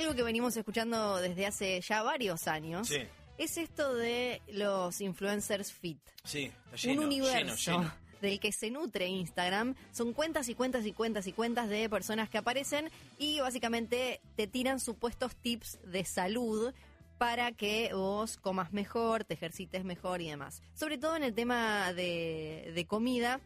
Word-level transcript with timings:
algo 0.00 0.14
que 0.14 0.22
venimos 0.22 0.56
escuchando 0.56 1.18
desde 1.18 1.46
hace 1.46 1.80
ya 1.80 2.02
varios 2.02 2.48
años. 2.48 2.88
Sí. 2.88 2.98
Es 3.38 3.56
esto 3.56 3.94
de 3.94 4.42
los 4.52 5.00
influencers 5.00 5.72
fit. 5.72 5.98
Sí, 6.24 6.50
lleno, 6.82 7.00
un 7.00 7.06
universo 7.06 7.38
lleno, 7.38 7.54
lleno. 7.56 7.94
del 8.20 8.38
que 8.38 8.52
se 8.52 8.70
nutre 8.70 9.06
Instagram. 9.06 9.74
Son 9.92 10.12
cuentas 10.12 10.48
y 10.48 10.54
cuentas 10.54 10.84
y 10.84 10.92
cuentas 10.92 11.26
y 11.26 11.32
cuentas 11.32 11.68
de 11.68 11.88
personas 11.88 12.28
que 12.28 12.38
aparecen 12.38 12.90
y 13.18 13.40
básicamente 13.40 14.20
te 14.36 14.46
tiran 14.46 14.78
supuestos 14.80 15.36
tips 15.36 15.78
de 15.84 16.04
salud 16.04 16.74
para 17.16 17.52
que 17.52 17.92
vos 17.94 18.36
comas 18.38 18.72
mejor, 18.72 19.24
te 19.24 19.34
ejercites 19.34 19.84
mejor 19.84 20.20
y 20.22 20.28
demás. 20.28 20.62
Sobre 20.74 20.98
todo 20.98 21.16
en 21.16 21.22
el 21.22 21.34
tema 21.34 21.92
de, 21.92 22.72
de 22.74 22.86
comida, 22.86 23.40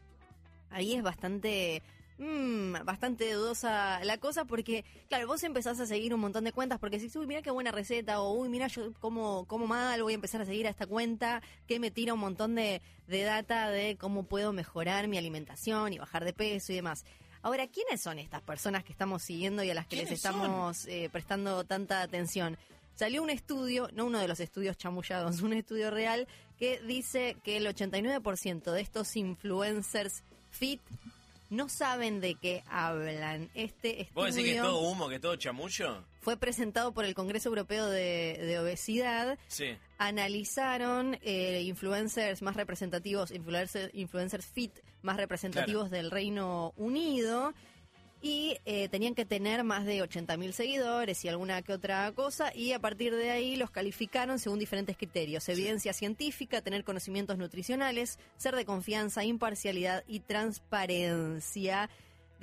ahí 0.71 0.95
es 0.95 1.03
bastante 1.03 1.83
mm, 2.19 2.85
bastante 2.85 3.33
dudosa 3.33 4.03
la 4.05 4.19
cosa 4.19 4.45
porque, 4.45 4.85
claro, 5.09 5.27
vos 5.27 5.43
empezás 5.45 5.81
a 5.81 5.87
seguir 5.87 6.15
un 6.15 6.21
montón 6.21 6.45
de 6.45 6.53
cuentas 6.53 6.79
porque 6.79 7.01
si 7.01 7.17
uy, 7.19 7.27
mira 7.27 7.43
qué 7.43 7.51
buena 7.51 7.73
receta 7.73 8.21
o 8.21 8.33
uy, 8.33 8.49
mira 8.49 8.67
yo 8.69 8.93
como, 9.01 9.47
como 9.47 9.67
mal, 9.67 10.03
voy 10.03 10.13
a 10.13 10.17
empezar 10.17 10.41
a 10.41 10.45
seguir 10.45 10.67
a 10.67 10.71
esta 10.71 10.87
cuenta 10.87 11.43
que 11.67 11.79
me 11.81 11.91
tira 11.91 12.15
un 12.15 12.21
montón 12.21 12.55
de, 12.55 12.83
de 13.07 13.23
data 13.23 13.71
de 13.71 13.97
cómo 13.97 14.25
puedo 14.25 14.53
mejorar 14.53 15.09
mi 15.09 15.19
alimentación 15.19 15.93
y 15.93 15.99
bajar 15.99 16.25
de 16.25 16.33
peso 16.33 16.73
y 16.73 16.77
demás. 16.77 17.05
Ahora, 17.43 17.67
¿quiénes 17.67 18.01
son 18.01 18.19
estas 18.19 18.41
personas 18.41 18.85
que 18.85 18.93
estamos 18.93 19.23
siguiendo 19.23 19.63
y 19.63 19.71
a 19.71 19.75
las 19.75 19.87
que 19.87 19.97
les 19.97 20.07
¿Quiénes 20.07 20.25
estamos 20.25 20.87
eh, 20.87 21.11
prestando 21.13 21.65
tanta 21.65 22.01
atención? 22.01 22.57
Salió 22.95 23.23
un 23.23 23.29
estudio, 23.29 23.91
no 23.93 24.07
uno 24.07 24.19
de 24.19 24.29
los 24.29 24.41
estudios 24.41 24.79
chamullados, 24.79 25.41
un 25.43 25.53
estudio 25.53 25.91
real 25.91 26.27
que 26.59 26.81
dice 26.81 27.37
que 27.45 27.59
el 27.59 27.67
89% 27.67 28.73
de 28.73 28.81
estos 28.81 29.15
influencers 29.17 30.23
fit 30.49 30.81
no 31.51 31.69
saben 31.69 32.21
de 32.21 32.35
qué 32.37 32.65
hablan. 32.69 33.51
Este 33.55 34.09
¿Vos 34.15 34.27
decís 34.27 34.45
que 34.45 34.51
es 34.51 34.57
estudio 34.57 34.63
todo 34.63 34.81
humo, 34.89 35.09
que 35.09 35.17
es 35.17 35.21
todo 35.21 35.37
chamullo? 35.37 36.05
fue 36.25 36.39
presentado 36.39 36.93
por 36.93 37.05
el 37.05 37.15
Congreso 37.15 37.51
Europeo 37.51 37.87
de, 37.87 38.39
de 38.41 38.59
Obesidad. 38.59 39.39
Sí. 39.47 39.77
Analizaron 39.99 41.19
eh, 41.23 41.63
influencers 41.67 42.41
más 42.41 42.57
representativos, 42.57 43.31
influencers, 43.31 43.95
influencers 43.95 44.47
fit 44.47 44.73
más 45.03 45.19
representativos 45.19 45.91
del 45.91 46.11
Reino 46.11 46.73
Unido. 46.77 47.53
Y 48.27 48.57
eh, 48.65 48.89
tenían 48.89 49.15
que 49.15 49.27
tener 49.27 49.65
más 49.65 49.85
de 49.85 50.03
80.000 50.03 50.53
seguidores 50.53 51.23
y 51.27 51.29
alguna 51.29 51.61
que 51.61 51.75
otra 51.75 52.11
cosa. 52.13 52.55
Y 52.55 52.73
a 52.73 52.79
partir 52.79 53.15
de 53.15 53.31
ahí 53.31 53.55
los 53.55 53.71
calificaron 53.71 54.39
según 54.39 54.59
diferentes 54.59 54.97
criterios. 54.97 55.47
Evidencia 55.51 55.93
científica, 55.93 56.63
tener 56.63 56.85
conocimientos 56.85 57.37
nutricionales, 57.37 58.19
ser 58.39 58.57
de 58.57 58.65
confianza, 58.65 59.25
imparcialidad 59.25 60.05
y 60.09 60.21
transparencia. 60.21 61.91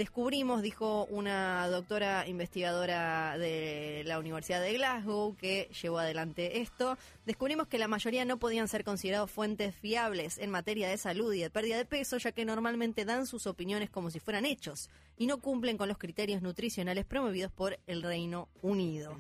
Descubrimos, 0.02 0.64
dijo 0.64 1.06
una 1.12 1.68
doctora 1.68 2.28
investigadora 2.28 3.38
de 3.38 4.02
la 4.08 4.18
Universidad 4.18 4.60
de 4.60 4.74
Glasgow 4.74 5.36
que 5.38 5.70
llevó 5.80 6.00
adelante 6.00 6.60
esto, 6.60 6.98
descubrimos 7.28 7.68
que 7.68 7.78
la 7.78 7.88
mayoría 7.88 8.26
no 8.26 8.40
podían 8.40 8.68
ser 8.68 8.84
considerados 8.84 9.30
fuentes 9.30 9.76
fiables 9.76 10.40
en 10.40 10.50
materia 10.50 10.90
de 10.90 10.98
salud 10.98 11.32
y 11.36 11.42
de 11.42 11.52
pérdida 11.52 11.78
de 11.78 11.86
peso, 11.86 12.18
ya 12.18 12.32
que 12.32 12.46
normalmente 12.46 13.06
dan 13.06 13.28
sus 13.28 13.46
opiniones 13.46 13.92
como 13.92 14.10
si 14.10 14.20
fueran 14.20 14.48
hechos 14.48 14.90
y 15.20 15.28
no 15.28 15.38
cumplen 15.38 15.78
con 15.78 15.88
los 15.88 16.00
criterios 16.00 16.42
nutricionales 16.42 17.06
promovidos 17.06 17.52
por 17.52 17.78
el 17.86 18.02
Reino 18.02 18.50
Unido. 18.64 19.16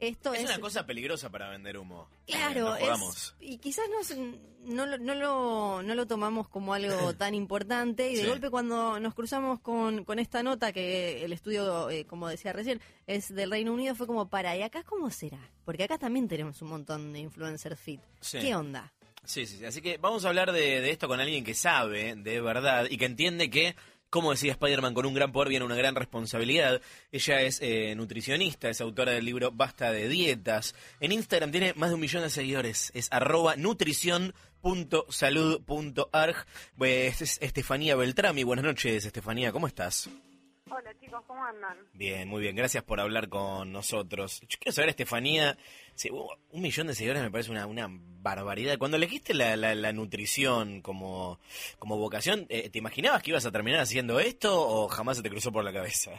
Esto. 0.00 0.32
Es 0.32 0.40
es, 0.44 0.46
una 0.50 0.60
cosa 0.60 0.86
peligrosa 0.86 1.28
para 1.30 1.48
vender 1.50 1.76
humo. 1.78 2.08
Claro, 2.26 2.74
es- 2.76 2.82
jodamos. 2.82 3.34
y 3.40 3.58
quizás 3.58 3.84
nos- 3.90 4.16
no, 4.64 4.86
lo- 4.86 4.98
no, 4.98 5.14
lo, 5.14 5.82
no 5.82 5.94
lo 5.94 6.06
tomamos 6.06 6.48
como 6.48 6.74
algo 6.74 7.14
tan 7.18 7.34
importante 7.34 8.10
y 8.10 8.14
de 8.16 8.22
Sí. 8.22 8.28
golpe 8.28 8.50
cuando 8.50 9.00
nos 9.00 9.14
cruzamos 9.14 9.58
con, 9.60 10.04
con 10.04 10.18
esta 10.18 10.42
nota 10.42 10.72
que 10.72 11.24
el 11.24 11.32
estudio, 11.32 11.90
eh, 11.90 12.04
como 12.04 12.28
decía 12.28 12.52
recién, 12.52 12.80
es 13.06 13.34
del 13.34 13.50
Reino 13.50 13.72
Unido, 13.72 13.94
fue 13.94 14.06
como 14.06 14.28
para, 14.28 14.56
¿y 14.56 14.62
acá 14.62 14.82
cómo 14.84 15.10
será? 15.10 15.38
Porque 15.64 15.84
acá 15.84 15.98
también 15.98 16.28
tenemos 16.28 16.62
un 16.62 16.68
montón 16.68 17.12
de 17.12 17.18
influencers 17.20 17.80
fit. 17.80 18.00
Sí. 18.20 18.38
¿Qué 18.38 18.54
onda? 18.54 18.92
Sí, 19.24 19.46
sí, 19.46 19.58
sí. 19.58 19.64
Así 19.64 19.82
que 19.82 19.98
vamos 19.98 20.24
a 20.24 20.28
hablar 20.28 20.52
de, 20.52 20.80
de 20.80 20.90
esto 20.90 21.06
con 21.08 21.20
alguien 21.20 21.44
que 21.44 21.54
sabe 21.54 22.14
de 22.16 22.40
verdad 22.40 22.86
y 22.88 22.96
que 22.96 23.04
entiende 23.04 23.50
que, 23.50 23.74
como 24.10 24.30
decía 24.30 24.52
Spider-Man, 24.52 24.94
con 24.94 25.06
un 25.06 25.14
gran 25.14 25.32
poder 25.32 25.48
viene 25.48 25.64
una 25.64 25.76
gran 25.76 25.94
responsabilidad. 25.94 26.82
Ella 27.12 27.40
es 27.42 27.60
eh, 27.62 27.94
nutricionista, 27.96 28.68
es 28.68 28.80
autora 28.80 29.12
del 29.12 29.24
libro 29.24 29.52
Basta 29.52 29.92
de 29.92 30.08
Dietas. 30.08 30.74
En 31.00 31.12
Instagram 31.12 31.50
tiene 31.50 31.74
más 31.74 31.90
de 31.90 31.94
un 31.94 32.00
millón 32.00 32.22
de 32.22 32.30
seguidores. 32.30 32.90
Es 32.94 33.08
arroba 33.10 33.56
nutrición.salud.arg. 33.56 36.46
Pues 36.76 37.22
es 37.22 37.38
Estefanía 37.40 37.96
Beltrami. 37.96 38.44
Buenas 38.44 38.64
noches, 38.64 39.04
Estefanía. 39.04 39.52
¿Cómo 39.52 39.66
estás? 39.66 40.08
Hola 40.70 40.94
chicos, 41.00 41.22
¿cómo 41.26 41.44
andan? 41.44 41.78
Bien, 41.94 42.28
muy 42.28 42.42
bien. 42.42 42.54
Gracias 42.54 42.84
por 42.84 43.00
hablar 43.00 43.28
con 43.28 43.72
nosotros. 43.72 44.40
Yo 44.42 44.58
quiero 44.58 44.72
saber, 44.72 44.90
Estefanía, 44.90 45.56
si, 45.94 46.10
uh, 46.10 46.28
un 46.50 46.62
millón 46.62 46.86
de 46.86 46.94
seguidores 46.94 47.22
me 47.22 47.30
parece 47.30 47.50
una, 47.50 47.66
una 47.66 47.86
barbaridad. 47.90 48.78
Cuando 48.78 48.96
elegiste 48.96 49.34
la, 49.34 49.56
la, 49.56 49.74
la 49.74 49.92
nutrición 49.92 50.82
como, 50.82 51.40
como 51.78 51.96
vocación, 51.96 52.46
eh, 52.48 52.70
¿te 52.70 52.78
imaginabas 52.78 53.22
que 53.22 53.30
ibas 53.30 53.46
a 53.46 53.52
terminar 53.52 53.80
haciendo 53.80 54.20
esto 54.20 54.60
o 54.60 54.88
jamás 54.88 55.16
se 55.16 55.22
te 55.22 55.30
cruzó 55.30 55.52
por 55.52 55.64
la 55.64 55.72
cabeza? 55.72 56.12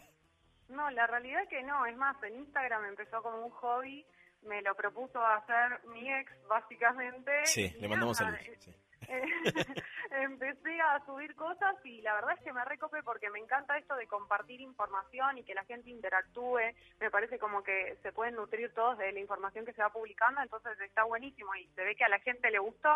No, 0.68 0.90
la 0.92 1.08
realidad 1.08 1.48
que 1.50 1.62
no, 1.64 1.86
es 1.86 1.96
más, 1.98 2.16
en 2.24 2.36
Instagram 2.38 2.86
empezó 2.86 3.22
como 3.22 3.46
un 3.46 3.52
hobby, 3.52 4.06
me 4.44 4.62
lo 4.62 4.76
propuso 4.76 5.20
hacer 5.26 5.82
mi 5.90 6.12
ex 6.12 6.32
básicamente. 6.48 7.32
Sí, 7.46 7.74
le 7.80 7.88
mandamos 7.88 8.18
saludos. 8.18 8.40
sí. 8.60 8.72
empecé 10.12 10.80
a 10.82 11.04
subir 11.06 11.36
cosas 11.36 11.76
y 11.84 12.02
la 12.02 12.14
verdad 12.16 12.36
es 12.38 12.44
que 12.44 12.54
me 12.54 12.64
recope 12.66 13.02
porque 13.04 13.30
me 13.30 13.40
encanta 13.40 13.78
esto 13.78 13.96
de 13.96 14.08
compartir 14.08 14.62
información 14.62 15.38
y 15.38 15.44
que 15.44 15.54
la 15.54 15.66
gente 15.66 15.90
interactúe. 15.90 16.60
Me 17.00 17.12
parece 17.12 17.38
como 17.40 17.64
que 17.64 17.98
se 18.02 18.12
pueden 18.12 18.36
nutrir 18.36 18.74
todos 18.74 18.98
de 18.98 19.12
la 19.12 19.20
información 19.20 19.66
que 19.66 19.74
se 19.74 19.82
va 19.82 19.90
publicando, 19.92 20.42
entonces 20.42 20.80
está 20.82 21.04
buenísimo 21.04 21.54
y 21.56 21.68
se 21.76 21.84
ve 21.84 21.96
que 21.96 22.04
a 22.06 22.10
la 22.10 22.20
gente 22.20 22.50
le 22.52 22.60
gustó. 22.60 22.90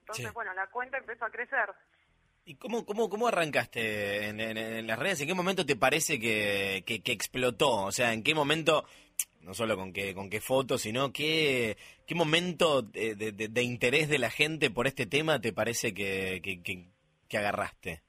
Entonces, 0.00 0.26
Sí. 0.26 0.32
bueno, 0.34 0.54
la 0.54 0.66
cuenta 0.68 0.98
empezó 0.98 1.24
a 1.24 1.30
crecer. 1.30 1.68
¿Y 2.44 2.54
cómo, 2.54 2.86
cómo, 2.86 3.08
cómo 3.10 3.26
arrancaste 3.26 4.28
en, 4.28 4.38
en- 4.40 4.56
en 4.56 4.86
las 4.86 4.98
redes? 5.00 5.20
¿En 5.20 5.26
qué 5.26 5.34
momento 5.34 5.66
te 5.66 5.74
parece 5.74 6.20
que, 6.20 6.84
que, 6.86 7.02
que 7.02 7.10
explotó? 7.10 7.82
O 7.86 7.90
sea, 7.92 8.12
¿en 8.12 8.22
qué 8.22 8.36
momento, 8.36 8.84
no 9.40 9.54
solo 9.54 9.76
con 9.76 9.92
qué, 9.92 10.14
con 10.14 10.28
qué 10.28 10.40
fotos, 10.40 10.82
sino 10.82 11.12
qué, 11.12 11.76
qué 12.06 12.14
momento 12.14 12.82
de, 12.82 13.14
de- 13.14 13.32
de- 13.32 13.62
interés 13.62 14.08
de 14.08 14.18
la 14.18 14.30
gente 14.30 14.70
por 14.70 14.86
este 14.86 15.06
tema 15.06 15.40
te 15.40 15.52
parece 15.52 15.94
que, 15.94 16.40
que, 16.42 16.62
que- 16.62 16.88
que 17.28 17.38
agarraste? 17.38 18.02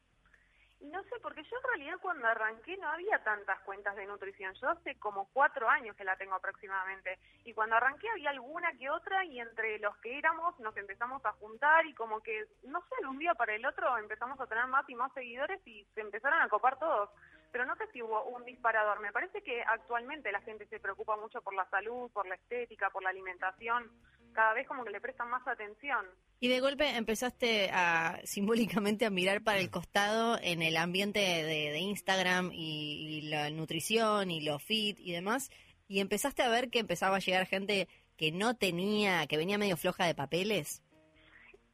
No 0.82 1.04
sé, 1.04 1.16
porque 1.22 1.44
yo 1.44 1.58
en 1.58 1.64
realidad 1.64 1.98
cuando 2.02 2.28
arranqué 2.28 2.78
no 2.78 2.88
había 2.90 3.22
tantas 3.24 3.60
cuentas 3.62 3.96
de 3.96 4.06
nutrición. 4.06 4.54
Yo 4.62 4.70
hace 4.70 4.96
como 5.00 5.28
cuatro 5.34 5.70
años 5.70 5.96
que 5.96 6.04
la 6.06 6.16
tengo 6.16 6.36
aproximadamente. 6.36 7.20
Y 7.46 7.54
cuando 7.54 7.76
arranqué 7.76 8.08
había 8.10 8.30
alguna 8.30 8.72
que 8.78 8.90
otra 8.90 9.26
y 9.26 9.40
entre 9.40 9.80
los 9.80 9.96
que 9.98 10.18
éramos 10.18 10.58
nos 10.60 10.76
empezamos 10.78 11.24
a 11.26 11.34
juntar 11.34 11.86
y 11.86 11.94
como 11.94 12.22
que, 12.22 12.46
no 12.64 12.80
sé, 12.82 12.96
de 13.02 13.08
un 13.08 13.20
día 13.20 13.34
para 13.36 13.54
el 13.56 13.66
otro 13.66 13.98
empezamos 13.98 14.40
a 14.40 14.48
tener 14.48 14.66
más 14.68 14.88
y 14.90 14.96
más 14.96 15.12
seguidores 15.14 15.60
y 15.68 15.84
se 15.94 16.02
empezaron 16.02 16.42
a 16.42 16.48
copar 16.50 16.80
todos. 16.80 17.10
Pero 17.52 17.66
no 17.66 17.76
sé 17.76 17.86
si 17.94 18.02
hubo 18.02 18.24
un 18.26 18.44
disparador. 18.46 19.00
Me 19.00 19.12
parece 19.12 19.42
que 19.42 19.62
actualmente 19.62 20.32
la 20.32 20.42
gente 20.42 20.68
se 20.68 20.80
preocupa 20.80 21.16
mucho 21.18 21.42
por 21.42 21.54
la 21.54 21.70
salud, 21.70 22.12
por 22.12 22.28
la 22.28 22.36
estética, 22.36 22.90
por 22.90 23.04
la 23.04 23.10
alimentación. 23.10 23.92
Cada 24.34 24.54
vez 24.54 24.68
como 24.68 24.84
que 24.84 24.92
le 24.92 25.02
prestan 25.02 25.30
más 25.30 25.48
atención. 25.48 26.06
Y 26.40 26.50
de 26.50 26.60
golpe 26.60 26.96
empezaste 26.96 27.72
a 27.74 28.20
simbólicamente 28.24 29.06
a 29.06 29.10
mirar 29.10 29.42
para 29.42 29.60
el 29.60 29.72
costado 29.72 30.38
en 30.42 30.62
el 30.62 30.78
ambiente 30.78 31.20
de, 31.20 31.72
de 31.72 31.80
Instagram 31.80 32.52
y, 32.54 33.18
y 33.18 33.22
la 33.30 33.50
nutrición 33.50 34.30
y 34.30 34.42
lo 34.42 34.60
fit 34.60 35.00
y 35.00 35.14
demás, 35.14 35.50
y 35.88 36.00
empezaste 36.00 36.44
a 36.44 36.50
ver 36.50 36.70
que 36.70 36.80
empezaba 36.80 37.16
a 37.16 37.20
llegar 37.20 37.48
gente 37.48 37.88
que 38.18 38.32
no 38.32 38.56
tenía, 38.56 39.26
que 39.28 39.38
venía 39.38 39.58
medio 39.58 39.78
floja 39.78 40.06
de 40.06 40.16
papeles. 40.16 40.84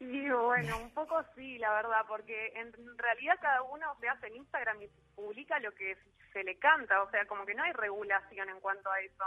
Y 0.03 0.29
bueno, 0.29 0.77
un 0.79 0.93
poco 0.93 1.23
sí, 1.33 1.57
la 1.59 1.71
verdad, 1.71 2.03
porque 2.05 2.51
en 2.55 2.73
realidad 2.97 3.37
cada 3.39 3.61
uno 3.61 3.95
se 4.01 4.09
hace 4.09 4.27
en 4.27 4.35
Instagram 4.35 4.81
y 4.81 4.89
publica 5.15 5.59
lo 5.59 5.73
que 5.73 5.97
se 6.33 6.43
le 6.43 6.59
canta, 6.59 7.01
o 7.01 7.09
sea, 7.09 7.25
como 7.25 7.45
que 7.45 7.55
no 7.55 7.63
hay 7.63 7.71
regulación 7.71 8.49
en 8.49 8.59
cuanto 8.59 8.91
a 8.91 8.99
eso. 8.99 9.23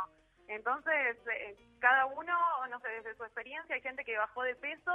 Entonces, 0.48 1.16
eh, 1.32 1.56
cada 1.80 2.04
uno, 2.04 2.38
no 2.68 2.78
sé, 2.80 2.88
desde 2.88 3.16
su 3.16 3.24
experiencia, 3.24 3.74
hay 3.74 3.80
gente 3.80 4.04
que 4.04 4.18
bajó 4.18 4.42
de 4.42 4.54
peso 4.54 4.92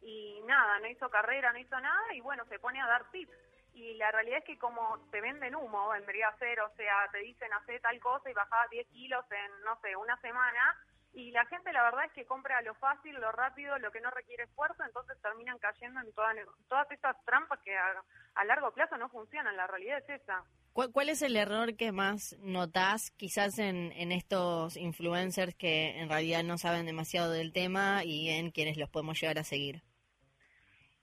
y 0.00 0.40
nada, 0.46 0.78
no 0.78 0.86
hizo 0.86 1.10
carrera, 1.10 1.52
no 1.52 1.58
hizo 1.58 1.78
nada 1.80 2.14
y 2.14 2.20
bueno, 2.20 2.44
se 2.44 2.60
pone 2.60 2.80
a 2.80 2.86
dar 2.86 3.10
tips. 3.10 3.36
Y 3.74 3.94
la 3.94 4.12
realidad 4.12 4.38
es 4.38 4.44
que 4.44 4.58
como 4.58 5.08
te 5.10 5.20
venden 5.20 5.56
humo, 5.56 5.88
vendría 5.88 6.28
a 6.28 6.38
ser, 6.38 6.60
o 6.60 6.70
sea, 6.76 7.08
te 7.10 7.18
dicen 7.18 7.52
hacer 7.52 7.80
tal 7.80 7.98
cosa 7.98 8.30
y 8.30 8.32
bajás 8.32 8.70
10 8.70 8.86
kilos 8.88 9.24
en, 9.32 9.64
no 9.64 9.76
sé, 9.80 9.96
una 9.96 10.16
semana, 10.20 10.76
y 11.16 11.30
la 11.30 11.46
gente 11.46 11.72
la 11.72 11.82
verdad 11.82 12.04
es 12.04 12.12
que 12.12 12.26
compra 12.26 12.60
lo 12.60 12.74
fácil, 12.74 13.14
lo 13.14 13.32
rápido, 13.32 13.78
lo 13.78 13.90
que 13.90 14.02
no 14.02 14.10
requiere 14.10 14.44
esfuerzo, 14.44 14.84
entonces 14.84 15.16
terminan 15.22 15.58
cayendo 15.58 15.98
en 16.00 16.12
toda- 16.12 16.34
todas 16.68 16.90
estas 16.90 17.16
trampas 17.24 17.58
que 17.64 17.74
a, 17.76 18.04
a 18.34 18.44
largo 18.44 18.70
plazo 18.72 18.98
no 18.98 19.08
funcionan, 19.08 19.56
la 19.56 19.66
realidad 19.66 19.98
es 20.06 20.20
esa. 20.20 20.44
¿Cuál, 20.74 20.92
cuál 20.92 21.08
es 21.08 21.22
el 21.22 21.36
error 21.36 21.74
que 21.74 21.90
más 21.90 22.36
notás 22.40 23.10
quizás 23.12 23.58
en, 23.58 23.92
en 23.92 24.12
estos 24.12 24.76
influencers 24.76 25.54
que 25.54 25.98
en 25.98 26.10
realidad 26.10 26.44
no 26.44 26.58
saben 26.58 26.84
demasiado 26.84 27.32
del 27.32 27.54
tema 27.54 28.04
y 28.04 28.28
en 28.28 28.50
quienes 28.50 28.76
los 28.76 28.90
podemos 28.90 29.18
llegar 29.18 29.38
a 29.38 29.44
seguir? 29.44 29.82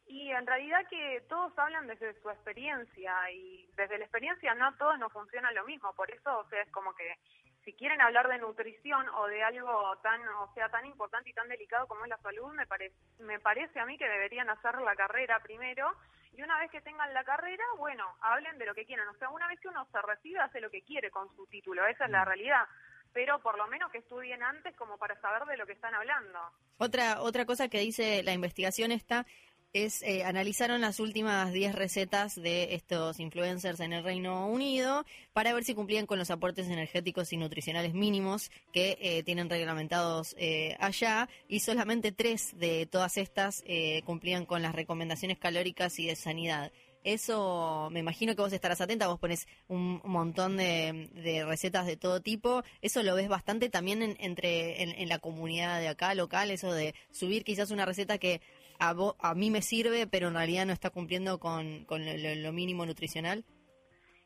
Y 0.06 0.30
en 0.30 0.46
realidad 0.46 0.86
que 0.92 1.26
todos 1.28 1.58
hablan 1.58 1.88
desde 1.88 2.14
su 2.22 2.30
experiencia 2.30 3.32
y 3.32 3.68
desde 3.76 3.98
la 3.98 4.04
experiencia 4.06 4.54
no 4.54 4.72
todos 4.78 5.00
nos 5.00 5.12
funciona 5.12 5.52
lo 5.54 5.66
mismo, 5.66 5.92
por 5.96 6.12
eso 6.12 6.38
o 6.38 6.48
sea, 6.50 6.62
es 6.62 6.70
como 6.72 6.94
que 6.94 7.16
si 7.64 7.74
quieren 7.74 8.02
hablar 8.02 8.28
de 8.28 8.40
nutrición 8.40 9.08
o 9.10 9.28
de 9.28 9.44
algo 9.44 9.98
tan, 10.02 10.22
o 10.28 10.54
sea, 10.54 10.70
tan 10.70 10.86
importante 10.86 11.30
y 11.30 11.34
tan 11.34 11.48
delicado 11.48 11.88
como 11.88 12.04
es 12.04 12.10
la 12.10 12.18
salud, 12.18 12.54
me, 12.54 12.66
parece 12.66 12.96
me 13.20 13.40
parece 13.40 13.80
a 13.80 13.86
mí 13.86 13.98
que 13.98 14.08
deberían 14.08 14.50
hacer 14.50 14.82
la 14.82 14.96
carrera 14.96 15.40
primero 15.42 15.92
y 16.36 16.42
una 16.42 16.58
vez 16.60 16.72
que 16.72 16.82
tengan 16.82 17.14
la 17.14 17.24
carrera, 17.24 17.64
bueno, 17.78 18.06
hablen 18.22 18.58
de 18.58 18.66
lo 18.66 18.74
que 18.74 18.86
quieran. 18.86 19.08
O 19.08 19.14
sea, 19.16 19.30
una 19.30 19.48
vez 19.48 19.60
que 19.60 19.68
uno 19.68 19.88
se 19.92 20.02
recibe, 20.02 20.40
hace 20.40 20.62
lo 20.62 20.70
que 20.70 20.82
quiere 20.82 21.12
con 21.12 21.34
su 21.36 21.46
título, 21.48 21.86
esa 21.86 22.06
es 22.06 22.12
la 22.12 22.24
mm. 22.24 22.28
realidad. 22.28 22.68
Pero 23.14 23.40
por 23.40 23.58
lo 23.58 23.68
menos 23.68 23.92
que 23.92 24.00
estudien 24.00 24.42
antes 24.42 24.76
como 24.76 24.98
para 24.98 25.20
saber 25.22 25.46
de 25.46 25.58
lo 25.58 25.68
que 25.68 25.74
están 25.74 25.94
hablando. 25.94 26.40
Otra, 26.80 27.22
otra 27.22 27.46
cosa 27.46 27.70
que 27.70 27.80
dice 27.80 28.24
la 28.24 28.34
investigación 28.34 28.92
esta 28.92 29.26
es 29.74 30.04
eh, 30.04 30.24
analizaron 30.24 30.82
las 30.82 31.00
últimas 31.00 31.52
10 31.52 31.74
recetas 31.74 32.36
de 32.36 32.76
estos 32.76 33.20
influencers 33.20 33.80
en 33.80 33.92
el 33.92 34.04
Reino 34.04 34.48
Unido 34.48 35.04
para 35.34 35.52
ver 35.52 35.64
si 35.64 35.74
cumplían 35.74 36.06
con 36.06 36.20
los 36.20 36.30
aportes 36.30 36.68
energéticos 36.68 37.34
y 37.34 37.38
nutricionales 37.38 37.96
mínimos 37.96 38.52
que 38.72 39.00
eh, 39.02 39.24
tienen 39.24 39.50
reglamentados 39.50 40.36
eh, 40.38 40.78
allá 40.80 41.28
y 41.48 41.62
solamente 41.62 42.12
tres 42.12 42.58
de 42.58 42.86
todas 42.86 43.18
estas 43.18 43.64
cumplían 44.06 44.46
con 44.46 44.62
las 44.62 44.76
recomendaciones 44.76 45.40
calóricas 45.40 45.98
y 46.00 46.06
de 46.06 46.16
sanidad. 46.16 46.72
Eso 47.04 47.90
me 47.92 48.00
imagino 48.00 48.36
que 48.36 48.42
vos 48.42 48.54
estarás 48.54 48.80
atenta, 48.80 49.08
vos 49.08 49.20
pones 49.20 49.48
un, 49.68 50.02
montón 50.06 50.56
de, 50.56 51.44
recetas 51.46 51.86
de 51.86 51.98
todo 51.98 52.22
tipo. 52.22 52.64
Eso 52.82 53.04
lo 53.04 53.16
ves 53.16 53.28
bastante 53.28 53.70
también 53.70 54.02
en, 54.02 54.16
entre 54.20 54.84
en, 54.84 55.10
la 55.10 55.20
comunidad 55.20 55.80
de 55.80 55.90
acá 55.90 56.16
local, 56.16 56.50
eso 56.52 56.72
de 56.72 56.96
subir 57.12 57.44
quizás 57.44 57.72
una 57.72 57.86
receta 57.86 58.18
que 58.18 58.42
a, 58.90 59.30
a 59.30 59.36
mí 59.36 59.50
me 59.50 59.62
sirve, 59.62 60.08
pero 60.08 60.28
en 60.28 60.36
realidad 60.36 60.66
no 60.66 60.74
está 60.74 60.90
cumpliendo 60.90 61.40
con, 61.40 61.86
con 61.86 62.02
lo, 62.06 62.52
mínimo 62.52 62.86
nutricional? 62.86 63.44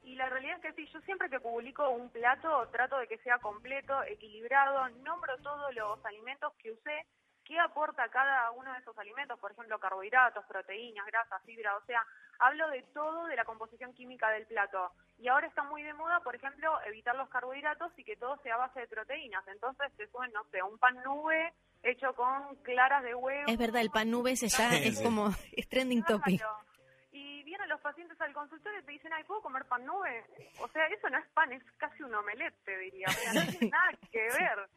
Y 0.04 0.15
la 0.15 0.30
realidad 0.30 0.57
es 0.57 0.62
que 0.62 0.74
sí, 0.74 0.89
yo 0.94 1.01
siempre 1.01 1.30
que 1.30 1.39
publico 1.39 1.89
un 1.89 2.09
plato 2.09 2.68
trato 2.71 2.98
de 2.98 3.07
que 3.07 3.18
sea 3.19 3.39
completo, 3.39 4.04
equilibrado, 4.04 4.88
nombro 5.04 5.38
todos 5.39 5.75
los 5.75 6.04
alimentos 6.06 6.54
que 6.62 6.71
usé, 6.71 7.06
qué 7.44 7.59
aporta 7.59 8.07
cada 8.09 8.51
uno 8.51 8.71
de 8.74 8.80
esos 8.80 8.98
alimentos, 8.98 9.39
por 9.39 9.51
ejemplo, 9.51 9.80
carbohidratos, 9.80 10.45
proteínas, 10.45 11.06
grasas, 11.06 11.42
fibra, 11.45 11.75
o 11.77 11.86
sea, 11.86 12.06
hablo 12.39 12.69
de 12.69 12.83
todo 12.94 13.25
de 13.25 13.36
la 13.36 13.45
composición 13.45 13.94
química 13.94 14.30
del 14.30 14.45
plato. 14.45 14.92
Y 15.18 15.27
ahora 15.27 15.48
está 15.48 15.63
muy 15.63 15.81
de 15.83 15.94
moda, 15.94 16.19
por 16.21 16.36
ejemplo, 16.36 16.80
evitar 16.86 17.15
los 17.15 17.30
carbohidratos 17.30 17.92
y 17.98 18.04
que 18.04 18.18
todo 18.18 18.38
sea 18.44 18.56
a 18.56 18.59
base 18.68 18.81
de 18.81 18.88
proteínas. 18.88 19.48
Entonces 19.48 19.92
te 19.95 20.07
suben, 20.07 20.31
no 20.33 20.44
sé, 20.51 20.62
un 20.62 20.77
pan 20.77 21.01
nube 21.04 21.54
hecho 21.83 22.13
con 22.13 22.56
claras 22.63 23.03
de 23.03 23.15
huevo. 23.15 23.47
Es 23.47 23.57
verdad, 23.57 23.81
el 23.81 23.89
pan 23.89 24.12
nube 24.12 24.35
se 24.35 24.47
está, 24.47 24.75
es 24.77 25.01
como, 25.01 25.29
es 25.53 25.68
trending 25.68 26.03
topic. 26.03 26.41
Y 27.12 27.44
vienen 27.44 27.69
los 27.69 27.81
pacientes 27.81 28.19
al 28.21 28.33
consultorio 28.33 28.79
y 28.79 28.83
te 28.83 28.91
dicen, 28.91 29.13
ay, 29.13 29.24
¿puedo 29.24 29.41
comer 29.41 29.65
pan 29.65 29.85
nube? 29.85 30.25
O 30.59 30.68
sea, 30.69 30.85
eso 30.88 31.09
no 31.09 31.18
es 31.18 31.27
pan, 31.29 31.51
es 31.53 31.63
casi 31.77 32.03
un 32.03 32.13
omelette, 32.13 32.65
diría. 32.65 33.07
O 33.07 33.12
sea, 33.12 33.33
no 33.33 33.51
tiene 33.51 33.69
nada 33.71 33.91
que 34.12 34.21
ver. 34.21 34.69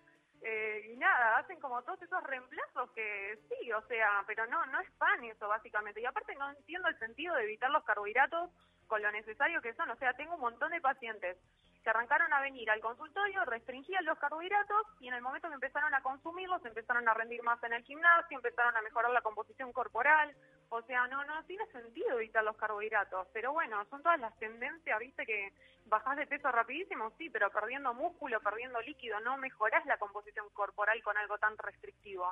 Eh, 0.43 0.93
y 0.95 0.97
nada, 0.97 1.37
hacen 1.37 1.61
como 1.61 1.83
todos 1.83 2.01
esos 2.01 2.23
reemplazos 2.23 2.91
que 2.93 3.39
sí, 3.49 3.71
o 3.73 3.83
sea, 3.89 4.25
pero 4.27 4.47
no, 4.47 4.65
no 4.67 4.81
es 4.81 4.91
pan 4.93 5.23
eso 5.25 5.47
básicamente. 5.49 6.01
Y 6.01 6.07
aparte 6.07 6.35
no 6.37 6.51
entiendo 6.51 6.89
el 6.89 6.99
sentido 6.99 7.35
de 7.35 7.43
evitar 7.43 7.71
los 7.71 7.85
carbohidratos 7.85 8.51
con 8.87 9.03
lo 9.03 9.13
necesario 9.13 9.61
que 9.61 9.75
son. 9.75 9.91
O 9.91 9.97
sea, 9.97 10.15
tengo 10.15 10.35
un 10.35 10.41
montón 10.41 10.71
de 10.71 10.81
pacientes 10.81 11.37
que 11.83 11.91
arrancaron 11.91 12.33
a 12.33 12.41
venir 12.41 12.71
al 12.71 12.81
consultorio, 12.81 13.45
restringían 13.45 14.05
los 14.05 14.19
carbohidratos 14.19 14.87
y 15.01 15.09
en 15.09 15.15
el 15.15 15.23
momento 15.23 15.49
que 15.49 15.55
empezaron 15.55 15.95
a 15.95 16.03
consumirlos 16.03 16.65
empezaron 16.65 17.09
a 17.09 17.15
rendir 17.15 17.43
más 17.43 17.63
en 17.65 17.73
el 17.73 17.85
gimnasio, 17.85 18.37
empezaron 18.37 18.77
a 18.77 18.83
mejorar 18.83 19.11
la 19.13 19.23
composición 19.23 19.73
corporal. 19.73 20.35
O 20.69 20.83
sea, 20.83 21.07
no, 21.09 21.25
no 21.25 21.43
tiene 21.45 21.67
sentido 21.73 22.19
evitar 22.19 22.45
los 22.45 22.57
carbohidratos. 22.57 23.27
Pero 23.33 23.53
bueno, 23.53 23.85
son 23.91 24.03
todas 24.03 24.21
las 24.21 24.37
tendencias, 24.39 24.99
viste, 25.01 25.25
que 25.27 25.53
bajás 25.87 26.17
de 26.17 26.27
peso 26.27 26.53
rapidísimo, 26.53 27.13
sí, 27.19 27.31
pero 27.31 27.51
perdiendo 27.51 27.95
músculo, 27.95 28.41
perdiendo 28.41 28.81
líquido, 28.83 29.19
no 29.21 29.37
mejorás 29.39 29.85
la 29.87 29.99
composición 29.99 30.47
corporal 30.53 31.03
con 31.03 31.17
algo 31.17 31.39
tan 31.39 31.57
restrictivo. 31.59 32.27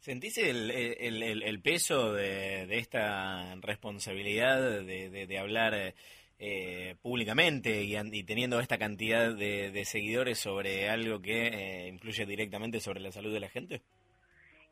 ¿Sentís 0.00 0.36
el, 0.38 0.70
el, 0.70 1.62
peso 1.62 2.12
de, 2.12 2.66
de, 2.66 2.78
esta 2.78 3.54
responsabilidad 3.60 4.60
de, 4.60 5.26
de 5.26 5.38
hablar 5.38 5.94
eh, 6.42 6.96
públicamente 7.02 7.82
y, 7.82 8.24
teniendo 8.24 8.60
esta 8.60 8.78
cantidad 8.78 9.34
de, 9.34 9.84
seguidores 9.84 10.38
sobre 10.38 10.88
algo 10.88 11.20
que 11.20 11.48
eh, 11.48 11.88
influye 11.88 12.24
directamente 12.24 12.80
sobre 12.80 13.00
la 13.00 13.12
salud 13.12 13.30
de 13.30 13.40
la 13.40 13.50
gente? 13.50 13.82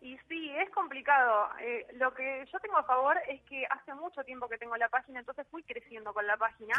Y 0.00 0.16
sí, 0.28 0.50
es 0.56 0.70
complicado. 0.70 1.50
Eh, 1.60 1.86
lo 1.96 2.14
que 2.14 2.46
yo 2.50 2.58
tengo 2.60 2.78
a 2.78 2.84
favor 2.84 3.18
es 3.28 3.42
que 3.42 3.66
hace 3.66 3.92
mucho 3.92 4.24
tiempo 4.24 4.48
que 4.48 4.56
tengo 4.56 4.78
la 4.78 4.88
página, 4.88 5.20
entonces 5.20 5.46
fui 5.50 5.62
creciendo 5.62 6.14
con 6.14 6.26
la 6.26 6.38
página. 6.38 6.74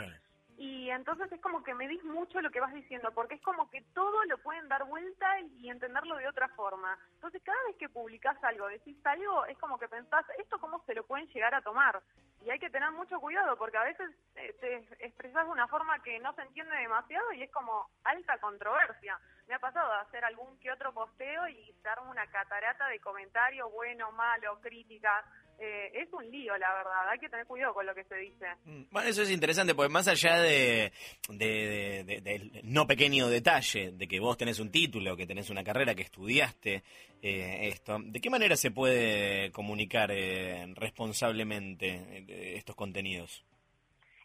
Y 0.58 0.90
entonces 0.90 1.32
es 1.32 1.40
como 1.40 1.64
que 1.64 1.76
me 1.76 1.88
dis 1.88 2.04
mucho 2.04 2.42
lo 2.42 2.50
que 2.50 2.60
vas 2.60 2.74
diciendo, 2.74 3.12
porque 3.14 3.36
es 3.36 3.42
como 3.42 3.70
que 3.70 3.82
todo 3.94 4.26
lo 4.26 4.40
pueden 4.40 4.68
dar 4.70 4.86
vuelta 4.86 5.40
y 5.60 5.70
entenderlo 5.70 6.18
de 6.18 6.28
otra 6.28 6.50
forma. 6.50 6.98
Entonces 7.14 7.44
cada 7.44 7.64
vez 7.68 7.76
que 7.78 7.90
publicás 7.90 8.44
algo, 8.44 8.68
decís 8.68 8.98
algo, 9.06 9.46
es 9.46 9.58
como 9.60 9.78
que 9.78 9.88
pensás, 9.88 10.26
¿esto 10.40 10.60
cómo 10.60 10.84
se 10.86 10.96
lo 10.96 11.06
pueden 11.06 11.28
llegar 11.28 11.54
a 11.54 11.62
tomar? 11.62 12.02
Y 12.42 12.50
hay 12.50 12.60
que 12.60 12.70
tener 12.70 12.92
mucho 12.92 13.20
cuidado 13.20 13.58
porque 13.58 13.78
a 13.78 13.84
veces 13.84 14.10
eh, 14.36 14.56
te 14.60 15.06
expresas 15.06 15.46
de 15.46 15.52
una 15.52 15.68
forma 15.68 16.02
que 16.02 16.20
no 16.20 16.34
se 16.34 16.42
entiende 16.42 16.76
demasiado 16.78 17.32
y 17.34 17.44
es 17.44 17.52
como 17.52 17.90
alta 18.04 18.38
controversia. 18.40 19.20
Me 19.48 19.56
ha 19.56 19.60
pasado 19.60 19.92
hacer 19.94 20.24
algún 20.24 20.58
que 20.60 20.72
otro 20.72 20.94
posteo 20.94 21.48
y 21.48 21.76
dar 21.84 22.00
una 22.02 22.26
catarata 22.28 22.88
de 22.88 23.00
comentarios, 23.00 23.72
bueno, 23.72 24.12
malo, 24.12 24.60
críticas. 24.62 25.26
Eh, 25.62 25.92
es 25.94 26.14
un 26.14 26.30
lío, 26.32 26.58
la 26.58 26.74
verdad. 26.74 27.10
Hay 27.10 27.20
que 27.20 27.28
tener 27.28 27.46
cuidado 27.46 27.74
con 27.74 27.86
lo 27.86 27.94
que 27.94 28.06
se 28.06 28.16
dice. 28.16 28.46
Mm, 28.64 28.84
bueno, 28.92 29.10
eso 29.10 29.24
es 29.24 29.30
interesante, 29.30 29.76
porque 29.76 29.92
más 29.92 30.08
allá 30.08 30.40
de, 30.40 30.94
del 31.28 32.62
no 32.64 32.88
pequeño 32.88 33.28
detalle 33.28 33.92
de 33.92 34.08
que 34.08 34.20
vos 34.22 34.38
tenés 34.38 34.60
un 34.60 34.72
título, 34.72 35.18
que 35.18 35.28
tenés 35.28 35.50
una 35.50 35.64
carrera, 35.64 35.96
que 35.96 36.04
estudiaste 36.04 36.84
eh, 37.22 37.68
esto, 37.68 38.00
¿de 38.02 38.22
qué 38.22 38.30
manera 38.30 38.56
se 38.56 38.72
puede 38.72 39.52
comunicar 39.52 40.12
eh, 40.12 40.66
responsablemente 40.76 42.56
estos 42.58 42.76
contenidos? 42.76 43.44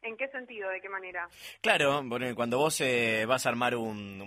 ¿En 0.03 0.17
qué 0.17 0.29
sentido? 0.29 0.69
¿De 0.69 0.81
qué 0.81 0.89
manera? 0.89 1.29
Claro, 1.61 2.05
cuando 2.37 2.59
vos 2.59 2.81
vas 3.27 3.47
a 3.47 3.49
armar 3.49 3.75
un, 3.75 4.21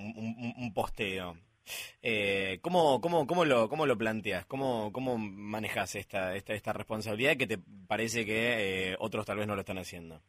un 0.57 0.73
posteo, 0.73 1.37
eh, 2.01 2.59
¿cómo, 2.61 3.01
cómo, 3.01 3.27
cómo, 3.27 3.45
lo, 3.45 3.69
¿Cómo 3.69 3.85
lo 3.85 3.97
planteas? 3.97 4.45
¿Cómo, 4.45 4.91
cómo 4.91 5.17
manejas 5.17 5.95
esta, 5.95 6.35
esta, 6.35 6.53
esta 6.53 6.73
responsabilidad 6.73 7.37
que 7.37 7.47
te 7.47 7.59
parece 7.87 8.25
que 8.25 8.91
eh, 8.91 8.95
otros 8.99 9.25
tal 9.25 9.37
vez 9.37 9.47
no 9.47 9.55
lo 9.55 9.61
están 9.61 9.77
haciendo? 9.77 10.21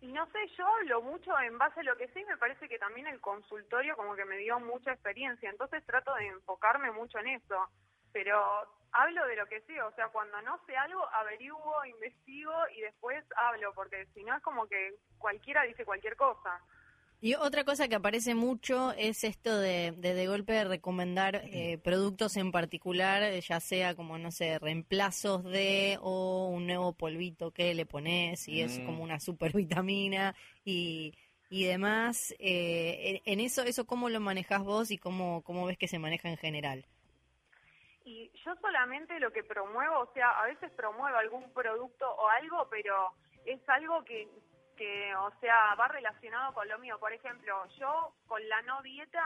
Y 0.00 0.12
no 0.12 0.24
sé, 0.32 0.38
yo 0.56 0.66
hablo 0.66 1.02
mucho 1.02 1.38
en 1.40 1.58
base 1.58 1.80
a 1.80 1.82
lo 1.82 1.96
que 1.96 2.08
sé 2.08 2.24
me 2.24 2.38
parece 2.38 2.68
que 2.68 2.78
también 2.78 3.06
el 3.06 3.20
consultorio 3.20 3.96
como 3.96 4.14
que 4.16 4.24
me 4.24 4.38
dio 4.38 4.58
mucha 4.60 4.92
experiencia, 4.92 5.50
entonces 5.50 5.84
trato 5.84 6.14
de 6.14 6.26
enfocarme 6.28 6.90
mucho 6.90 7.18
en 7.18 7.28
eso, 7.28 7.68
pero 8.10 8.40
hablo 8.92 9.26
de 9.26 9.36
lo 9.36 9.46
que 9.46 9.60
sé, 9.62 9.80
o 9.82 9.92
sea, 9.92 10.08
cuando 10.08 10.40
no 10.42 10.58
sé 10.66 10.76
algo, 10.76 11.06
averiguo, 11.12 11.84
investigo 11.84 12.52
y 12.74 12.80
después 12.80 13.22
hablo, 13.36 13.72
porque 13.74 14.06
si 14.14 14.24
no 14.24 14.34
es 14.34 14.42
como 14.42 14.66
que 14.66 14.94
cualquiera 15.18 15.62
dice 15.64 15.84
cualquier 15.84 16.16
cosa. 16.16 16.60
Y 17.22 17.34
otra 17.34 17.64
cosa 17.64 17.86
que 17.86 17.96
aparece 17.96 18.34
mucho 18.34 18.92
es 18.92 19.24
esto 19.24 19.58
de 19.58 19.92
de, 19.92 20.26
golpe 20.26 20.64
recomendar 20.64 21.42
eh, 21.44 21.78
productos 21.78 22.36
en 22.38 22.50
particular, 22.50 23.38
ya 23.40 23.60
sea 23.60 23.94
como, 23.94 24.16
no 24.16 24.30
sé, 24.30 24.58
reemplazos 24.58 25.44
de 25.44 25.98
o 26.00 26.48
un 26.48 26.66
nuevo 26.66 26.94
polvito 26.94 27.50
que 27.50 27.74
le 27.74 27.84
pones 27.84 28.48
y 28.48 28.62
es 28.62 28.78
como 28.80 28.98
mm. 28.98 29.00
una 29.00 29.20
supervitamina 29.20 30.34
y, 30.64 31.14
y 31.50 31.66
demás. 31.66 32.34
Eh, 32.38 33.20
en 33.26 33.40
eso, 33.40 33.64
eso 33.64 33.86
¿cómo 33.86 34.08
lo 34.08 34.20
manejas 34.20 34.64
vos 34.64 34.90
y 34.90 34.96
cómo, 34.96 35.42
cómo 35.42 35.66
ves 35.66 35.76
que 35.76 35.88
se 35.88 35.98
maneja 35.98 36.30
en 36.30 36.38
general? 36.38 36.86
Y 38.04 38.30
yo 38.46 38.54
solamente 38.62 39.20
lo 39.20 39.30
que 39.30 39.44
promuevo, 39.44 40.00
o 40.00 40.12
sea, 40.14 40.30
a 40.40 40.46
veces 40.46 40.70
promuevo 40.72 41.18
algún 41.18 41.52
producto 41.52 42.10
o 42.10 42.28
algo, 42.28 42.66
pero 42.70 43.12
es 43.44 43.60
algo 43.68 44.02
que 44.04 44.26
que, 44.80 45.14
o 45.14 45.30
sea, 45.42 45.74
va 45.74 45.88
relacionado 45.88 46.54
con 46.54 46.66
lo 46.66 46.78
mío. 46.78 46.98
Por 46.98 47.12
ejemplo, 47.12 47.66
yo 47.78 48.14
con 48.26 48.48
la 48.48 48.62
no 48.62 48.80
dieta, 48.80 49.22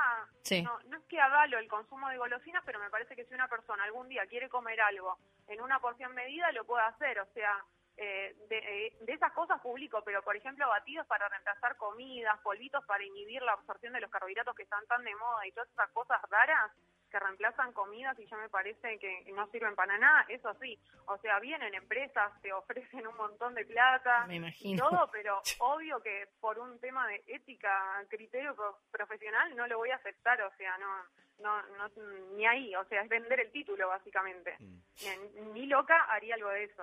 no, 0.65 0.81
no 0.87 0.97
es 0.97 1.05
que 1.05 1.21
avalo 1.21 1.59
el 1.59 1.69
consumo 1.69 2.09
de 2.09 2.19
golosinas, 2.19 2.65
pero 2.67 2.81
me 2.81 2.91
parece 2.91 3.15
que 3.15 3.25
si 3.25 3.35
una 3.35 3.47
persona 3.47 3.85
algún 3.85 4.09
día 4.09 4.27
quiere 4.27 4.49
comer 4.49 4.81
algo 4.81 5.17
en 5.47 5.61
una 5.61 5.79
porción 5.79 6.13
medida, 6.13 6.51
lo 6.51 6.65
puede 6.65 6.83
hacer. 6.83 7.21
O 7.21 7.27
sea, 7.27 7.65
eh, 7.97 8.35
de, 8.49 8.97
de, 9.07 9.13
esas 9.13 9.31
cosas 9.31 9.61
publico, 9.61 10.03
pero 10.05 10.25
por 10.25 10.35
ejemplo, 10.35 10.67
batidos 10.67 11.07
para 11.07 11.29
reemplazar 11.29 11.77
comidas, 11.77 12.41
polvitos 12.41 12.85
para 12.87 13.05
inhibir 13.05 13.41
la 13.43 13.53
absorción 13.53 13.93
de 13.93 14.01
los 14.01 14.11
carbohidratos 14.11 14.57
que 14.57 14.65
están 14.65 14.85
tan 14.87 15.05
de 15.05 15.15
moda 15.15 15.47
y 15.47 15.53
todas 15.53 15.71
esas 15.71 15.91
cosas 15.91 16.21
raras, 16.31 16.73
que 17.15 17.21
reemplazan 17.21 17.73
comidas 17.73 18.19
y 18.19 18.27
ya 18.27 18.37
me 18.37 18.49
parece 18.49 18.99
que 18.99 19.25
no 19.33 19.47
sirven 19.53 19.77
para 19.77 19.97
nada, 19.99 20.27
eso 20.29 20.53
sí, 20.61 20.77
o 21.07 21.17
sea, 21.19 21.39
vienen 21.39 21.73
empresas, 21.73 22.33
te 22.43 22.53
ofrecen 22.53 23.07
un 23.07 23.17
montón 23.17 23.55
de 23.55 23.65
plata 23.65 24.27
y 24.29 24.77
todo, 24.77 25.09
pero 25.13 25.41
obvio 25.61 26.03
que 26.03 26.27
por 26.41 26.59
un 26.59 26.81
tema 26.81 27.07
de 27.07 27.23
ética, 27.29 28.05
criterio 28.09 28.57
profesional 28.91 29.55
no 29.55 29.69
lo 29.69 29.79
voy 29.79 29.91
a 29.91 29.97
aceptar, 29.97 30.43
o 30.43 30.51
sea, 30.57 30.77
no, 30.79 31.05
no, 31.39 31.63
no 31.77 31.89
ni 32.35 32.47
ahí, 32.47 32.75
o 32.75 32.85
sea, 32.87 33.03
es 33.03 33.09
vender 33.09 33.39
el 33.39 33.53
título 33.53 33.87
básicamente. 33.87 34.57
Mm. 34.59 34.81
Ni, 35.05 35.53
ni 35.53 35.67
loca 35.67 35.97
haría 36.11 36.35
algo 36.35 36.49
de 36.49 36.65
eso. 36.65 36.83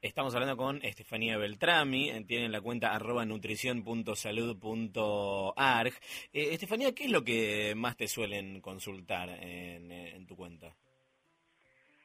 Estamos 0.00 0.32
hablando 0.32 0.56
con 0.56 0.78
Estefanía 0.84 1.36
Beltrami, 1.38 2.10
eh, 2.10 2.24
tienen 2.24 2.52
la 2.52 2.60
cuenta 2.60 2.94
arroba 2.94 3.24
nutrición.salud.arg. 3.24 5.92
Eh, 6.32 6.54
Estefanía, 6.54 6.94
¿qué 6.94 7.06
es 7.06 7.10
lo 7.10 7.24
que 7.24 7.74
más 7.76 7.96
te 7.96 8.06
suelen 8.06 8.60
consultar 8.60 9.28
en, 9.28 9.90
eh, 9.90 10.14
en 10.14 10.24
tu 10.24 10.36
cuenta? 10.36 10.72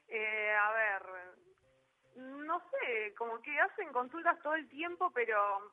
Eh, 0.07 0.55
a 0.55 0.71
ver, 0.73 1.03
no 2.15 2.59
sé, 2.71 3.13
como 3.15 3.39
que 3.43 3.51
hacen 3.59 3.93
consultas 3.93 4.41
todo 4.41 4.55
el 4.55 4.67
tiempo, 4.69 5.11
pero 5.13 5.71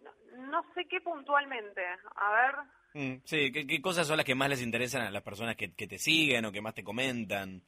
no, 0.00 0.10
no 0.38 0.64
sé 0.74 0.86
qué 0.88 1.02
puntualmente. 1.02 1.82
A 2.14 2.30
ver, 2.32 2.54
Mm, 2.94 3.16
sí, 3.24 3.52
¿qué, 3.52 3.66
qué 3.66 3.82
cosas 3.82 4.06
son 4.06 4.16
las 4.16 4.24
que 4.24 4.34
más 4.34 4.48
les 4.48 4.62
interesan 4.62 5.02
a 5.02 5.10
las 5.10 5.22
personas 5.22 5.54
que, 5.54 5.74
que 5.74 5.86
te 5.86 5.98
siguen 5.98 6.46
o 6.46 6.52
que 6.52 6.62
más 6.62 6.72
te 6.72 6.82
comentan? 6.82 7.62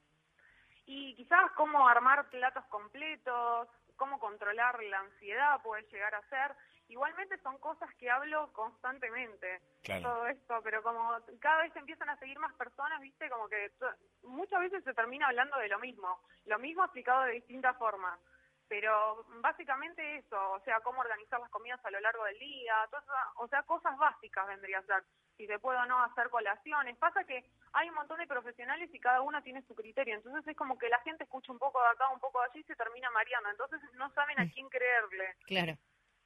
Y 0.89 1.15
quizás 1.15 1.53
cómo 1.53 1.87
armar 1.87 2.31
platos 2.31 2.65
completos, 2.67 3.69
cómo 3.97 4.19
controlar 4.19 4.83
la 4.85 5.01
ansiedad 5.01 5.61
puede 5.63 5.83
llegar 5.83 6.15
a 6.15 6.23
ser. 6.31 6.57
Igualmente 6.89 7.37
son 7.43 7.59
cosas 7.59 7.95
que 7.97 8.11
hablo 8.11 8.51
constantemente, 8.55 9.61
Claro. 9.83 10.03
todo 10.05 10.27
esto, 10.29 10.61
pero 10.65 10.83
como 10.83 11.15
cada 11.41 11.63
vez 11.65 11.77
empiezan 11.77 12.09
a 12.09 12.17
seguir 12.17 12.39
más 12.39 12.55
personas, 12.55 13.03
viste, 13.03 13.29
como 13.29 13.49
que 13.49 13.71
muchas 14.23 14.61
veces 14.61 14.83
se 14.83 14.95
termina 14.95 15.27
hablando 15.27 15.59
de 15.59 15.69
lo 15.69 15.79
mismo, 15.79 16.23
lo 16.47 16.59
mismo 16.59 16.83
explicado 16.85 17.25
de 17.25 17.33
distintas 17.33 17.77
formas. 17.77 18.19
Pero 18.67 19.27
básicamente 19.41 20.17
eso, 20.17 20.53
o 20.53 20.61
sea, 20.61 20.81
cómo 20.81 21.01
organizar 21.01 21.39
las 21.41 21.51
comidas 21.51 21.85
a 21.85 21.91
lo 21.91 22.01
largo 22.01 22.25
del 22.25 22.39
día, 22.39 22.75
todas 22.91 23.05
o 23.37 23.47
sea, 23.49 23.63
cosas 23.65 23.97
básicas 23.99 24.47
vendría 24.47 24.79
a 24.79 24.83
ser. 24.83 25.05
Si 25.37 25.47
se 25.47 25.59
puede 25.59 25.79
o 25.79 25.87
no 25.87 26.03
hacer 26.03 26.29
colaciones. 26.31 26.97
Pasa 26.97 27.25
que 27.25 27.51
hay 27.73 27.89
un 27.89 27.95
montón 27.95 28.19
de 28.19 28.27
profesionales 28.27 28.91
y 28.93 29.01
cada 29.01 29.23
uno 29.23 29.43
tiene 29.43 29.63
su 29.63 29.75
criterio. 29.75 30.15
Entonces 30.15 30.47
es 30.47 30.57
como 30.57 30.79
que 30.79 30.89
la 30.89 31.01
gente 31.01 31.25
escucha 31.25 31.53
un 31.53 31.59
poco 31.59 31.81
de 31.81 31.89
acá, 31.89 32.09
un 32.11 32.21
poco 32.21 32.41
de 32.41 32.47
allí 32.51 32.61
y 32.61 32.65
se 32.65 32.77
termina 32.77 33.11
mareando. 33.11 33.51
Entonces 33.51 33.81
no 33.95 34.13
saben 34.15 34.39
a 34.39 34.49
quién 34.49 34.69
creerle. 34.69 35.35
Claro. 35.47 35.79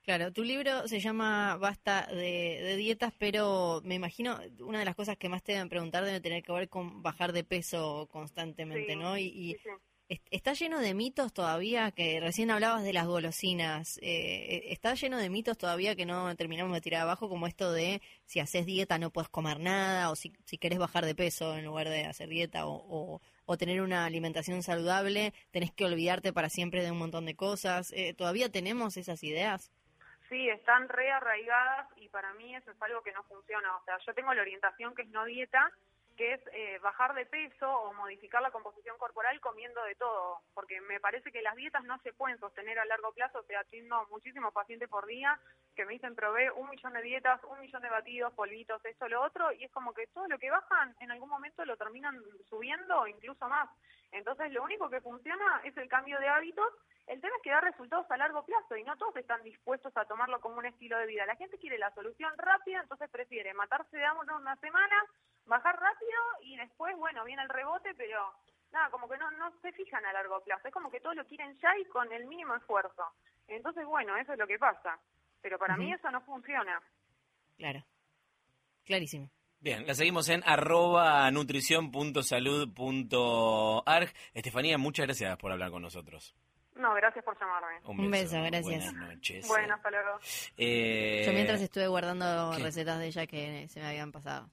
Claro, 0.02 0.32
tu 0.32 0.42
libro 0.42 0.88
se 0.88 0.98
llama 0.98 1.56
Basta 1.58 2.06
de, 2.08 2.60
de 2.60 2.76
dietas, 2.76 3.12
pero 3.18 3.80
me 3.84 3.94
imagino 3.94 4.36
una 4.58 4.80
de 4.80 4.84
las 4.84 4.96
cosas 4.96 5.16
que 5.16 5.28
más 5.28 5.44
te 5.44 5.52
deben 5.52 5.68
preguntar 5.68 6.04
debe 6.04 6.20
tener 6.20 6.42
que 6.42 6.50
ver 6.50 6.68
con 6.68 7.02
bajar 7.02 7.32
de 7.32 7.44
peso 7.44 8.08
constantemente, 8.10 8.94
Sí, 8.94 8.98
¿no? 8.98 9.16
Y, 9.16 9.26
y 9.26 9.54
sí, 9.54 9.60
sí. 9.62 9.70
Est- 10.12 10.26
está 10.30 10.52
lleno 10.52 10.78
de 10.80 10.94
mitos 10.94 11.32
todavía, 11.32 11.90
que 11.90 12.20
recién 12.20 12.50
hablabas 12.50 12.82
de 12.84 12.92
las 12.92 13.06
golosinas, 13.06 13.98
eh, 14.02 14.64
está 14.72 14.94
lleno 14.94 15.18
de 15.18 15.30
mitos 15.30 15.58
todavía 15.58 15.96
que 15.96 16.06
no 16.06 16.34
terminamos 16.36 16.72
de 16.74 16.80
tirar 16.80 17.02
abajo, 17.02 17.28
como 17.28 17.46
esto 17.46 17.72
de 17.72 18.00
si 18.26 18.40
haces 18.40 18.66
dieta 18.66 18.98
no 18.98 19.10
puedes 19.10 19.28
comer 19.28 19.60
nada, 19.60 20.10
o 20.10 20.16
si, 20.16 20.32
si 20.44 20.58
querés 20.58 20.78
bajar 20.78 21.04
de 21.04 21.14
peso 21.14 21.56
en 21.56 21.64
lugar 21.64 21.88
de 21.88 22.04
hacer 22.06 22.28
dieta, 22.28 22.66
o, 22.66 22.74
o, 22.74 23.20
o 23.44 23.56
tener 23.56 23.80
una 23.80 24.04
alimentación 24.04 24.62
saludable, 24.62 25.32
tenés 25.50 25.72
que 25.72 25.84
olvidarte 25.84 26.32
para 26.32 26.48
siempre 26.48 26.82
de 26.82 26.90
un 26.90 26.98
montón 26.98 27.26
de 27.26 27.34
cosas. 27.34 27.92
Eh, 27.92 28.14
¿Todavía 28.14 28.50
tenemos 28.50 28.96
esas 28.96 29.22
ideas? 29.24 29.72
Sí, 30.28 30.48
están 30.48 30.88
re 30.88 31.10
arraigadas 31.10 31.88
y 31.96 32.08
para 32.08 32.32
mí 32.34 32.54
eso 32.56 32.70
es 32.70 32.80
algo 32.80 33.02
que 33.02 33.12
no 33.12 33.22
funciona. 33.24 33.76
O 33.76 33.84
sea, 33.84 33.98
yo 34.06 34.14
tengo 34.14 34.32
la 34.32 34.40
orientación 34.40 34.94
que 34.94 35.02
es 35.02 35.08
no 35.08 35.24
dieta, 35.26 35.70
que 36.16 36.34
es 36.34 36.40
eh, 36.52 36.78
bajar 36.82 37.14
de 37.14 37.26
peso 37.26 37.70
o 37.70 37.92
modificar 37.94 38.42
la 38.42 38.50
composición 38.50 38.96
corporal 38.98 39.40
comiendo 39.40 39.82
de 39.84 39.94
todo, 39.94 40.40
porque 40.54 40.80
me 40.80 41.00
parece 41.00 41.32
que 41.32 41.42
las 41.42 41.56
dietas 41.56 41.84
no 41.84 41.98
se 41.98 42.12
pueden 42.12 42.38
sostener 42.38 42.78
a 42.78 42.84
largo 42.84 43.12
plazo. 43.12 43.40
O 43.40 43.44
sea, 43.44 43.64
tengo 43.64 44.06
muchísimos 44.10 44.52
pacientes 44.52 44.88
por 44.88 45.06
día 45.06 45.38
que 45.74 45.84
me 45.84 45.94
dicen 45.94 46.14
probé 46.14 46.50
un 46.50 46.68
millón 46.68 46.92
de 46.92 47.02
dietas, 47.02 47.42
un 47.44 47.60
millón 47.60 47.82
de 47.82 47.90
batidos, 47.90 48.32
polvitos, 48.34 48.84
esto, 48.84 49.08
lo 49.08 49.22
otro, 49.22 49.52
y 49.52 49.64
es 49.64 49.70
como 49.72 49.92
que 49.94 50.06
todo 50.08 50.26
lo 50.28 50.38
que 50.38 50.50
bajan 50.50 50.94
en 51.00 51.10
algún 51.10 51.28
momento 51.28 51.64
lo 51.64 51.76
terminan 51.76 52.22
subiendo 52.48 53.00
o 53.00 53.06
incluso 53.06 53.48
más. 53.48 53.68
Entonces, 54.10 54.52
lo 54.52 54.62
único 54.62 54.90
que 54.90 55.00
funciona 55.00 55.62
es 55.64 55.76
el 55.76 55.88
cambio 55.88 56.18
de 56.20 56.28
hábitos 56.28 56.72
el 57.06 57.20
tema 57.20 57.34
es 57.36 57.42
que 57.42 57.50
da 57.50 57.60
resultados 57.60 58.10
a 58.10 58.16
largo 58.16 58.44
plazo 58.44 58.76
y 58.76 58.84
no 58.84 58.96
todos 58.96 59.16
están 59.16 59.42
dispuestos 59.42 59.94
a 59.96 60.04
tomarlo 60.04 60.40
como 60.40 60.58
un 60.58 60.66
estilo 60.66 60.98
de 60.98 61.06
vida. 61.06 61.26
La 61.26 61.36
gente 61.36 61.58
quiere 61.58 61.78
la 61.78 61.92
solución 61.94 62.32
rápida, 62.36 62.80
entonces 62.80 63.10
prefiere 63.10 63.52
matarse 63.54 63.96
de 63.96 64.04
hambre 64.04 64.34
una 64.34 64.56
semana, 64.56 64.96
bajar 65.46 65.78
rápido 65.78 66.20
y 66.42 66.56
después, 66.56 66.96
bueno, 66.96 67.24
viene 67.24 67.42
el 67.42 67.48
rebote, 67.48 67.94
pero 67.94 68.32
nada, 68.72 68.90
como 68.90 69.08
que 69.08 69.16
no, 69.18 69.30
no 69.32 69.52
se 69.60 69.72
fijan 69.72 70.04
a 70.04 70.12
largo 70.12 70.40
plazo. 70.42 70.68
Es 70.68 70.74
como 70.74 70.90
que 70.90 71.00
todos 71.00 71.16
lo 71.16 71.26
quieren 71.26 71.58
ya 71.60 71.76
y 71.78 71.84
con 71.86 72.12
el 72.12 72.26
mínimo 72.26 72.54
esfuerzo. 72.54 73.02
Entonces, 73.48 73.84
bueno, 73.86 74.16
eso 74.16 74.32
es 74.32 74.38
lo 74.38 74.46
que 74.46 74.58
pasa. 74.58 74.98
Pero 75.40 75.58
para 75.58 75.76
mí 75.76 75.92
eso 75.92 76.10
no 76.10 76.20
funciona. 76.22 76.80
Claro. 77.56 77.84
Clarísimo. 78.84 79.30
Bien, 79.60 79.86
la 79.86 79.94
seguimos 79.94 80.28
en 80.28 80.42
arroba 80.44 81.30
nutrición.salud.arg. 81.30 84.12
Estefanía, 84.34 84.78
muchas 84.78 85.06
gracias 85.06 85.36
por 85.36 85.52
hablar 85.52 85.70
con 85.70 85.82
nosotros. 85.82 86.34
No, 86.74 86.94
gracias 86.94 87.24
por 87.24 87.38
llamarme. 87.38 87.78
Un 87.84 88.10
beso, 88.10 88.42
gracias. 88.42 88.64
Buenas 88.64 88.94
noches. 88.94 89.46
Bueno, 89.46 89.74
hasta 89.74 89.90
luego. 89.90 90.18
Eh, 90.56 91.22
Yo 91.26 91.32
mientras 91.32 91.60
estuve 91.60 91.86
guardando 91.86 92.52
¿qué? 92.56 92.62
recetas 92.62 92.98
de 92.98 93.06
ella 93.06 93.26
que 93.26 93.68
se 93.68 93.80
me 93.80 93.86
habían 93.86 94.10
pasado. 94.10 94.48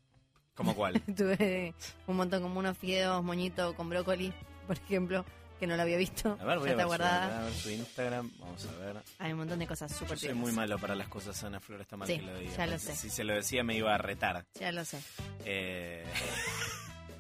¿Cómo 0.60 0.76
cuál? 0.76 1.00
Tuve 1.18 1.74
un 2.06 2.18
montón 2.18 2.42
como 2.44 2.60
unos 2.60 2.78
fideos 2.78 3.24
moñito 3.24 3.74
con 3.76 3.88
brócoli, 3.90 4.34
por 4.68 4.76
ejemplo, 4.78 5.24
que 5.58 5.66
no 5.68 5.78
lo 5.78 5.84
había 5.84 5.96
visto. 5.96 6.38
A 6.38 6.44
ver, 6.44 6.60
voy 6.60 6.68
ya 6.70 6.76
a 6.76 6.76
está 6.76 6.76
ver, 6.76 6.82
su, 6.84 6.88
guardada. 6.88 7.40
a 7.40 7.44
ver 7.46 7.54
su 7.54 7.70
Instagram. 7.70 8.32
Vamos 8.40 8.66
a 8.66 8.72
ver. 8.84 8.98
Hay 9.20 9.32
un 9.32 9.38
montón 9.40 9.60
de 9.60 9.68
cosas 9.68 9.90
Yo 9.94 10.00
súper 10.00 10.20
soy 10.20 10.28
piolas. 10.30 10.44
muy 10.44 10.52
malo 10.52 10.78
para 10.78 10.96
las 10.96 11.08
cosas, 11.08 11.42
Ana 11.46 11.62
Flor, 11.62 11.80
está 11.80 11.96
mal 11.96 12.08
Sí, 12.10 12.18
que 12.20 12.26
lo 12.26 12.38
diga. 12.38 12.58
ya 12.58 12.68
lo 12.68 12.78
sé. 12.78 12.94
Si 12.94 13.10
se 13.10 13.24
lo 13.24 13.34
decía 13.36 13.64
me 13.64 13.76
iba 13.78 13.96
a 13.96 13.98
retar. 13.98 14.46
Ya 14.60 14.74
lo 14.74 14.84
sé. 14.84 15.00
Eh, 15.46 16.06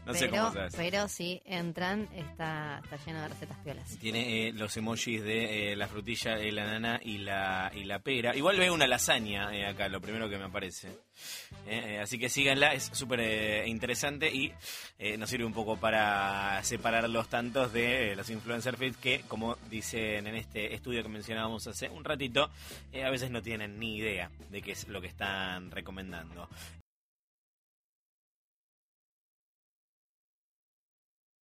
no 0.06 0.14
sé 0.14 0.28
pero, 0.28 0.32
cómo 0.44 0.54
sabes. 0.54 0.76
pero 0.76 1.08
si 1.08 1.42
entran, 1.46 2.08
está, 2.16 2.82
está 2.84 2.98
lleno 3.06 3.22
de 3.22 3.28
recetas 3.28 3.58
piolas. 3.64 3.98
Tiene 4.00 4.48
eh, 4.48 4.54
los 4.54 4.76
emojis 4.78 5.24
de 5.24 5.72
eh, 5.72 5.76
la 5.76 5.88
frutilla, 5.88 6.34
el 6.34 6.58
anana 6.60 7.00
y 7.04 7.20
la, 7.20 7.72
y 7.76 7.84
la 7.84 8.00
pera. 8.00 8.36
Igual 8.36 8.58
veo 8.58 8.74
una 8.74 8.88
lasaña 8.88 9.54
eh, 9.56 9.66
acá, 9.66 9.88
lo 9.90 10.02
primero 10.02 10.30
que 10.30 10.38
me 10.38 10.46
aparece. 10.46 10.90
Eh, 11.68 11.96
eh, 11.96 12.00
así 12.00 12.18
que 12.18 12.30
síganla, 12.30 12.74
es 12.74 12.90
súper 12.94 13.20
eh, 13.20 13.68
interesante 13.68 14.34
y 14.34 14.52
eh, 14.98 15.18
nos 15.18 15.30
sirve 15.30 15.46
un 15.46 15.54
poco 15.54 15.78
para 15.78 16.64
separar 16.64 17.10
los 17.10 17.28
tantos 17.28 17.74
de 17.74 18.12
eh, 18.12 18.16
los 18.16 18.30
influencer 18.30 18.78
fit 18.78 18.96
que, 18.96 19.22
como 19.28 19.58
dicen 19.70 20.28
en 20.28 20.36
este 20.36 20.74
estudio 20.74 21.04
que 21.04 21.10
mencionábamos 21.10 21.68
hace 21.68 21.90
un 21.90 22.04
ratito, 22.06 22.50
eh, 22.94 23.04
a 23.04 23.10
veces 23.10 23.32
no 23.32 23.42
tienen 23.42 23.80
ni 23.80 23.98
idea 23.98 24.32
de 24.50 24.62
qué 24.62 24.72
es 24.72 24.88
lo 24.88 25.02
que 25.02 25.08
están 25.08 25.72
recomendando. 25.72 26.48